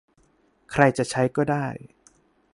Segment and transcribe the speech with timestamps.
[0.71, 1.65] ใครจะใช้ก็ได้